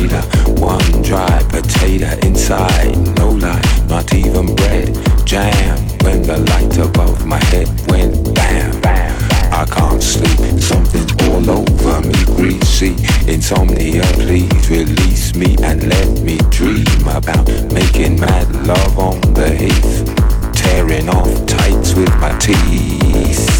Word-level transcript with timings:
refrigerator. 0.00 0.60
One 0.60 1.02
dry 1.02 1.42
potato 1.48 2.08
inside, 2.26 2.96
no 3.16 3.30
lie, 3.30 3.62
not 3.88 4.12
even 4.14 4.54
bread. 4.54 4.94
Jam 5.26 5.78
when 6.02 6.22
the 6.22 6.38
light 6.38 6.76
above 6.78 7.26
my 7.26 7.42
head 7.44 7.68
went 7.88 8.34
bam, 8.34 8.80
bam. 8.80 9.16
I 9.52 9.64
can't 9.66 10.02
sleep, 10.02 10.60
something's 10.60 11.12
all 11.28 11.50
over 11.50 12.00
me, 12.06 12.24
greasy. 12.36 12.96
Insomnia, 13.30 14.02
please 14.14 14.70
release 14.70 15.34
me 15.34 15.56
and 15.62 15.88
let 15.88 16.22
me 16.22 16.38
dream 16.50 16.86
about 17.08 17.46
making 17.72 18.20
mad 18.20 18.48
love 18.66 18.98
on 18.98 19.20
the 19.34 19.50
heath. 19.50 20.54
Tearing 20.54 21.08
off 21.08 21.46
tights 21.46 21.94
with 21.94 22.14
my 22.20 22.36
teeth. 22.38 23.59